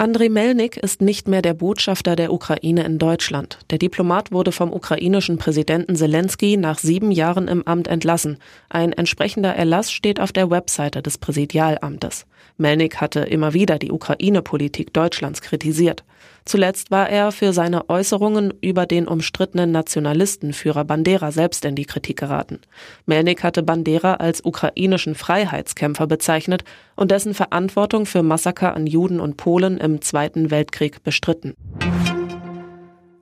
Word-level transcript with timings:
Andrei 0.00 0.28
Melnik 0.28 0.76
ist 0.76 1.02
nicht 1.02 1.26
mehr 1.26 1.42
der 1.42 1.54
Botschafter 1.54 2.14
der 2.14 2.32
Ukraine 2.32 2.84
in 2.84 3.00
Deutschland. 3.00 3.58
Der 3.70 3.78
Diplomat 3.78 4.30
wurde 4.30 4.52
vom 4.52 4.72
ukrainischen 4.72 5.38
Präsidenten 5.38 5.96
Zelensky 5.96 6.56
nach 6.56 6.78
sieben 6.78 7.10
Jahren 7.10 7.48
im 7.48 7.66
Amt 7.66 7.88
entlassen. 7.88 8.38
Ein 8.68 8.92
entsprechender 8.92 9.56
Erlass 9.56 9.90
steht 9.90 10.20
auf 10.20 10.30
der 10.30 10.50
Webseite 10.50 11.02
des 11.02 11.18
Präsidialamtes. 11.18 12.26
Melnik 12.58 13.00
hatte 13.00 13.20
immer 13.20 13.54
wieder 13.54 13.80
die 13.80 13.90
Ukraine-Politik 13.90 14.92
Deutschlands 14.92 15.42
kritisiert. 15.42 16.04
Zuletzt 16.44 16.90
war 16.90 17.08
er 17.10 17.30
für 17.30 17.52
seine 17.52 17.88
Äußerungen 17.90 18.54
über 18.60 18.86
den 18.86 19.06
umstrittenen 19.06 19.70
Nationalistenführer 19.70 20.84
Bandera 20.84 21.30
selbst 21.30 21.64
in 21.64 21.74
die 21.74 21.84
Kritik 21.84 22.18
geraten. 22.18 22.60
Melnik 23.04 23.44
hatte 23.44 23.62
Bandera 23.62 24.14
als 24.14 24.44
ukrainischen 24.44 25.14
Freiheitskämpfer 25.14 26.06
bezeichnet 26.06 26.64
und 26.96 27.10
dessen 27.10 27.34
Verantwortung 27.34 28.06
für 28.06 28.22
Massaker 28.22 28.74
an 28.74 28.86
Juden 28.86 29.20
und 29.20 29.36
Polen 29.36 29.78
im 29.78 29.87
Zweiten 30.02 30.50
Weltkrieg 30.50 31.02
bestritten. 31.02 31.54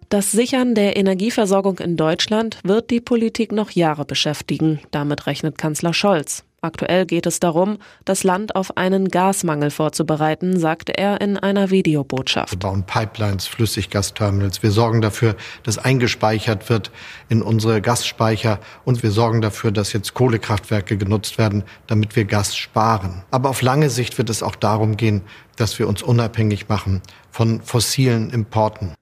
Das 0.08 0.30
Sichern 0.30 0.74
der 0.74 0.96
Energieversorgung 0.96 1.78
in 1.78 1.96
Deutschland 1.96 2.60
wird 2.62 2.90
die 2.90 3.00
Politik 3.00 3.50
noch 3.50 3.70
Jahre 3.70 4.04
beschäftigen. 4.04 4.80
Damit 4.90 5.26
rechnet 5.26 5.58
Kanzler 5.58 5.92
Scholz. 5.92 6.45
Aktuell 6.62 7.06
geht 7.06 7.26
es 7.26 7.38
darum, 7.38 7.78
das 8.04 8.24
Land 8.24 8.56
auf 8.56 8.76
einen 8.76 9.08
Gasmangel 9.08 9.70
vorzubereiten, 9.70 10.58
sagte 10.58 10.96
er 10.96 11.20
in 11.20 11.36
einer 11.36 11.70
Videobotschaft. 11.70 12.52
Wir 12.52 12.58
bauen 12.58 12.84
Pipelines, 12.84 13.46
Flüssiggasterminals. 13.46 14.62
Wir 14.62 14.70
sorgen 14.70 15.00
dafür, 15.00 15.36
dass 15.64 15.78
eingespeichert 15.78 16.68
wird 16.70 16.90
in 17.28 17.42
unsere 17.42 17.82
Gasspeicher 17.82 18.58
und 18.84 19.02
wir 19.02 19.10
sorgen 19.10 19.42
dafür, 19.42 19.70
dass 19.70 19.92
jetzt 19.92 20.14
Kohlekraftwerke 20.14 20.96
genutzt 20.96 21.36
werden, 21.36 21.62
damit 21.86 22.16
wir 22.16 22.24
Gas 22.24 22.56
sparen. 22.56 23.22
Aber 23.30 23.50
auf 23.50 23.60
lange 23.60 23.90
Sicht 23.90 24.16
wird 24.16 24.30
es 24.30 24.42
auch 24.42 24.56
darum 24.56 24.96
gehen, 24.96 25.22
dass 25.56 25.78
wir 25.78 25.86
uns 25.86 26.02
unabhängig 26.02 26.68
machen 26.68 27.02
von 27.30 27.60
fossilen 27.60 28.30
Importen. 28.30 28.94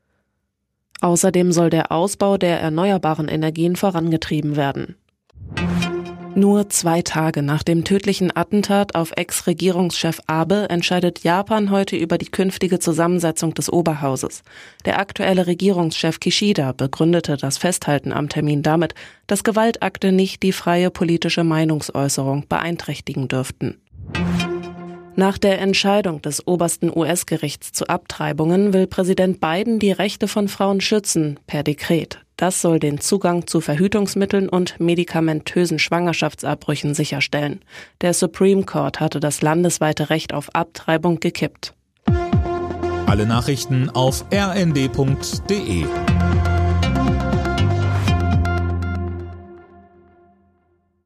Außerdem 1.00 1.52
soll 1.52 1.70
der 1.70 1.92
Ausbau 1.92 2.36
der 2.36 2.60
erneuerbaren 2.60 3.28
Energien 3.28 3.76
vorangetrieben 3.76 4.56
werden. 4.56 4.96
Nur 6.36 6.68
zwei 6.68 7.00
Tage 7.00 7.42
nach 7.42 7.62
dem 7.62 7.84
tödlichen 7.84 8.36
Attentat 8.36 8.96
auf 8.96 9.12
Ex-Regierungschef 9.14 10.20
Abe 10.26 10.68
entscheidet 10.68 11.20
Japan 11.20 11.70
heute 11.70 11.94
über 11.94 12.18
die 12.18 12.30
künftige 12.30 12.80
Zusammensetzung 12.80 13.54
des 13.54 13.72
Oberhauses. 13.72 14.42
Der 14.84 14.98
aktuelle 14.98 15.46
Regierungschef 15.46 16.18
Kishida 16.18 16.72
begründete 16.72 17.36
das 17.36 17.58
Festhalten 17.58 18.12
am 18.12 18.28
Termin 18.28 18.64
damit, 18.64 18.94
dass 19.28 19.44
Gewaltakte 19.44 20.10
nicht 20.10 20.42
die 20.42 20.50
freie 20.50 20.90
politische 20.90 21.44
Meinungsäußerung 21.44 22.48
beeinträchtigen 22.48 23.28
dürften. 23.28 23.80
Nach 25.14 25.38
der 25.38 25.60
Entscheidung 25.60 26.20
des 26.20 26.44
obersten 26.48 26.90
US-Gerichts 26.92 27.70
zu 27.70 27.86
Abtreibungen 27.86 28.72
will 28.72 28.88
Präsident 28.88 29.40
Biden 29.40 29.78
die 29.78 29.92
Rechte 29.92 30.26
von 30.26 30.48
Frauen 30.48 30.80
schützen, 30.80 31.38
per 31.46 31.62
Dekret. 31.62 32.23
Das 32.36 32.60
soll 32.60 32.80
den 32.80 33.00
Zugang 33.00 33.46
zu 33.46 33.60
Verhütungsmitteln 33.60 34.48
und 34.48 34.80
medikamentösen 34.80 35.78
Schwangerschaftsabbrüchen 35.78 36.94
sicherstellen. 36.94 37.60
Der 38.00 38.12
Supreme 38.12 38.64
Court 38.64 39.00
hatte 39.00 39.20
das 39.20 39.40
landesweite 39.40 40.10
Recht 40.10 40.34
auf 40.34 40.54
Abtreibung 40.54 41.20
gekippt. 41.20 41.74
Alle 43.06 43.26
Nachrichten 43.26 43.90
auf 43.90 44.24
rnd.de 44.32 45.84